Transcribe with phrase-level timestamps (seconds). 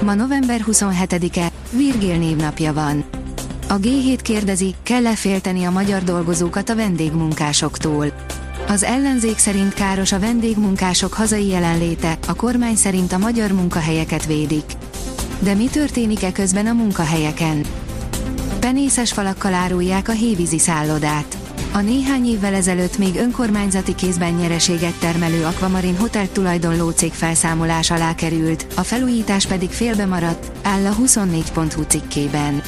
[0.00, 3.04] Ma november 27-e, Virgil névnapja van.
[3.68, 8.06] A G7 kérdezi, kell-e félteni a magyar dolgozókat a vendégmunkásoktól.
[8.68, 14.64] Az ellenzék szerint káros a vendégmunkások hazai jelenléte, a kormány szerint a magyar munkahelyeket védik.
[15.38, 17.64] De mi történik e közben a munkahelyeken?
[18.60, 21.45] Penészes falakkal árulják a hévízi szállodát.
[21.72, 28.14] A néhány évvel ezelőtt még önkormányzati kézben nyereséget termelő Aquamarin Hotel tulajdonló cég felszámolás alá
[28.14, 32.62] került, a felújítás pedig félbe maradt, áll a 24.hu cikkében.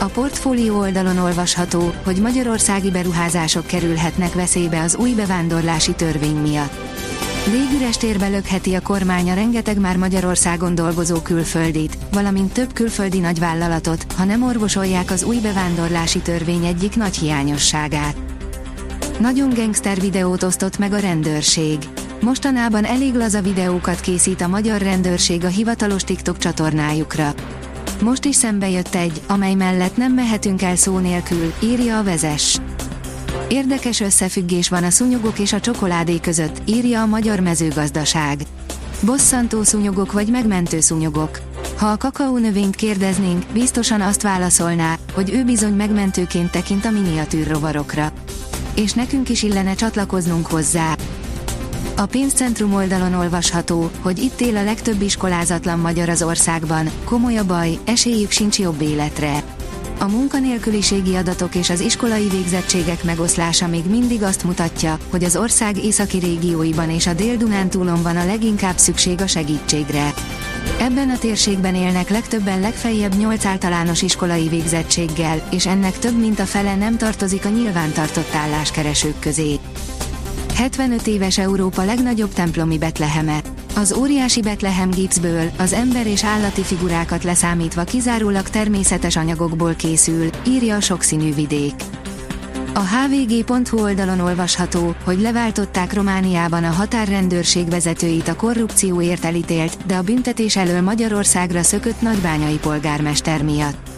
[0.00, 6.92] A portfólió oldalon olvasható, hogy magyarországi beruházások kerülhetnek veszélybe az új bevándorlási törvény miatt.
[7.50, 14.12] Légüres térbe lökheti a kormány a rengeteg már Magyarországon dolgozó külföldit, valamint több külföldi nagyvállalatot,
[14.16, 18.16] ha nem orvosolják az új bevándorlási törvény egyik nagy hiányosságát.
[19.20, 21.78] Nagyon gangster videót osztott meg a rendőrség.
[22.20, 27.34] Mostanában elég laza videókat készít a magyar rendőrség a hivatalos TikTok csatornájukra.
[28.02, 32.60] Most is szembe jött egy, amely mellett nem mehetünk el szó nélkül, írja a vezes.
[33.52, 38.40] Érdekes összefüggés van a szúnyogok és a csokoládé között, írja a Magyar Mezőgazdaság.
[39.00, 41.40] Bosszantó szúnyogok vagy megmentő szúnyogok.
[41.76, 48.12] Ha a kakaónövényt kérdeznénk, biztosan azt válaszolná, hogy ő bizony megmentőként tekint a miniatűr rovarokra.
[48.74, 50.96] És nekünk is illene csatlakoznunk hozzá.
[51.96, 57.44] A pénzcentrum oldalon olvasható, hogy itt él a legtöbb iskolázatlan magyar az országban, komoly a
[57.44, 59.42] baj, esélyük sincs jobb életre.
[60.02, 65.84] A munkanélküliségi adatok és az iskolai végzettségek megoszlása még mindig azt mutatja, hogy az ország
[65.84, 70.14] északi régióiban és a Dél-Dunántúlon van a leginkább szükség a segítségre.
[70.80, 76.46] Ebben a térségben élnek legtöbben legfeljebb 8 általános iskolai végzettséggel, és ennek több mint a
[76.46, 79.58] fele nem tartozik a nyilvántartott álláskeresők közé.
[80.54, 83.40] 75 éves Európa legnagyobb templomi Betleheme.
[83.74, 90.76] Az óriási Betlehem gipszből, az ember és állati figurákat leszámítva kizárólag természetes anyagokból készül, írja
[90.76, 91.74] a sokszínű vidék.
[92.74, 100.02] A hvg.hu oldalon olvasható, hogy leváltották Romániában a határrendőrség vezetőit a korrupcióért elítélt, de a
[100.02, 103.88] büntetés elől Magyarországra szökött nagybányai polgármester miatt.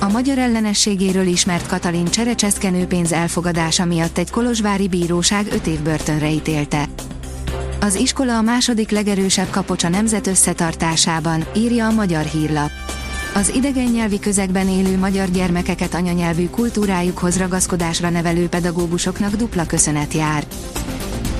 [0.00, 6.30] A magyar ellenességéről ismert Katalin cserecseszkenő pénz elfogadása miatt egy kolozsvári bíróság 5 év börtönre
[6.30, 6.88] ítélte.
[7.82, 12.70] Az iskola a második legerősebb kapocs a nemzet összetartásában, írja a magyar hírlap.
[13.34, 20.44] Az idegen nyelvi közegben élő magyar gyermekeket anyanyelvű kultúrájukhoz ragaszkodásra nevelő pedagógusoknak dupla köszönet jár.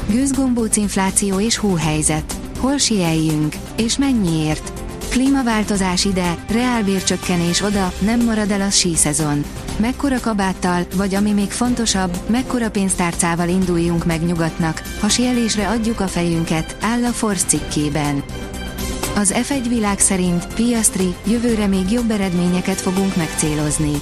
[0.08, 2.34] Gőzgombóc infláció és hóhelyzet.
[2.58, 3.54] Hol sieljünk?
[3.76, 4.81] És mennyiért?
[5.12, 9.44] Klímaváltozás ide, reálbércsökkenés oda, nem marad el a síszezon.
[9.76, 16.08] Mekkora kabáttal, vagy ami még fontosabb, mekkora pénztárcával induljunk meg nyugatnak, ha sielésre adjuk a
[16.08, 18.22] fejünket, áll a Force cikkében.
[19.16, 23.92] Az F1 világ szerint Piastri jövőre még jobb eredményeket fogunk megcélozni.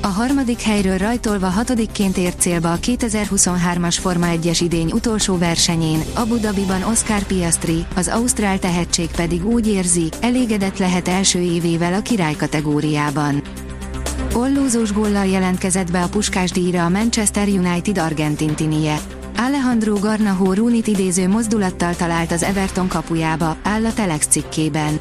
[0.00, 6.36] A harmadik helyről rajtolva hatodikként ért célba a 2023-as Forma 1-es idény utolsó versenyén, Abu
[6.36, 12.34] Dhabiban Oscar Piastri, az Ausztrál tehetség pedig úgy érzi, elégedett lehet első évével a király
[12.34, 13.42] kategóriában.
[14.34, 18.98] Ollózós góllal jelentkezett be a Puskás díjra a Manchester United argentin tinie.
[19.36, 24.97] Alejandro Garnaho Runit idéző mozdulattal talált az Everton kapujába, áll a Telex cikkében.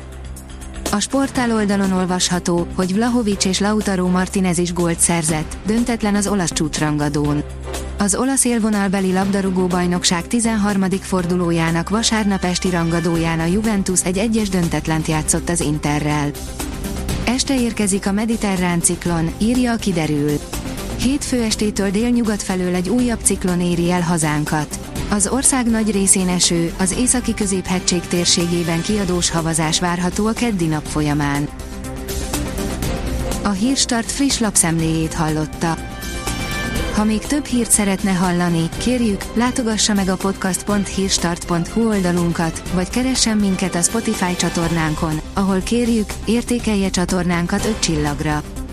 [0.97, 6.53] A sportál oldalon olvasható, hogy Vlahovics és Lautaro Martinez is gólt szerzett, döntetlen az olasz
[6.53, 7.43] csúcsrangadón.
[7.97, 10.89] Az olasz élvonalbeli labdarúgó bajnokság 13.
[10.89, 16.31] fordulójának vasárnap esti rangadóján a Juventus egy egyes döntetlent játszott az Interrel.
[17.25, 20.31] Este érkezik a mediterrán ciklon, írja a kiderül.
[20.99, 24.79] Hétfő estétől délnyugat felől egy újabb ciklon éri el hazánkat.
[25.09, 30.85] Az ország nagy részén eső, az északi középhegység térségében kiadós havazás várható a keddi nap
[30.85, 31.47] folyamán.
[33.43, 35.77] A Hírstart friss lapszemléjét hallotta.
[36.93, 43.75] Ha még több hírt szeretne hallani, kérjük, látogassa meg a podcast.hírstart.hu oldalunkat, vagy keressen minket
[43.75, 48.43] a Spotify csatornánkon, ahol kérjük, értékelje csatornánkat 5 csillagra.